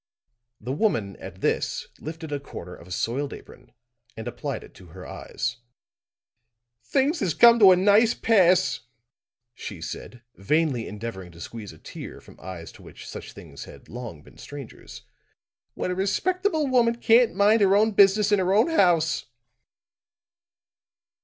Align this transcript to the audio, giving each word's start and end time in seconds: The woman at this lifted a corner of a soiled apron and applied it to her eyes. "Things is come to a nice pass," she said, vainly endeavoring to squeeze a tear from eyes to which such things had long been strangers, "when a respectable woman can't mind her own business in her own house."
The 0.59 0.71
woman 0.71 1.15
at 1.17 1.41
this 1.41 1.85
lifted 1.99 2.31
a 2.31 2.39
corner 2.39 2.73
of 2.73 2.87
a 2.87 2.91
soiled 2.91 3.33
apron 3.33 3.71
and 4.17 4.27
applied 4.27 4.63
it 4.63 4.73
to 4.73 4.87
her 4.87 5.05
eyes. 5.05 5.57
"Things 6.83 7.21
is 7.21 7.35
come 7.35 7.59
to 7.59 7.69
a 7.71 7.75
nice 7.75 8.15
pass," 8.15 8.79
she 9.53 9.79
said, 9.79 10.23
vainly 10.33 10.87
endeavoring 10.87 11.31
to 11.33 11.39
squeeze 11.39 11.71
a 11.71 11.77
tear 11.77 12.19
from 12.19 12.39
eyes 12.41 12.71
to 12.71 12.81
which 12.81 13.07
such 13.07 13.33
things 13.33 13.65
had 13.65 13.89
long 13.89 14.23
been 14.23 14.39
strangers, 14.39 15.03
"when 15.75 15.91
a 15.91 15.93
respectable 15.93 16.65
woman 16.65 16.95
can't 16.95 17.35
mind 17.35 17.61
her 17.61 17.75
own 17.75 17.91
business 17.91 18.31
in 18.31 18.39
her 18.39 18.55
own 18.55 18.69
house." 18.69 19.25